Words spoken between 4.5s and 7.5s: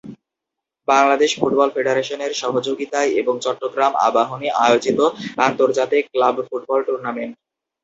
আয়োজিত আন্তর্জাতিক club football tournament.